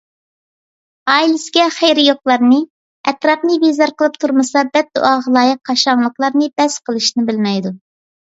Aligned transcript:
ئائىلىسىگە 1.15 1.65
خەيرى 1.75 2.05
يوقلارنى، 2.05 2.57
ئەتراپنى 3.11 3.59
بىزار 3.65 3.93
قىلىپ 4.03 4.17
تۇرمىسا 4.25 4.65
بەددۇئاغا 4.79 5.35
لايىق 5.37 5.61
قاشاڭلىقلارنى 5.71 6.51
بەس 6.63 6.81
قىلىشنى 6.91 7.29
بىلمەيدۇ. 7.31 7.75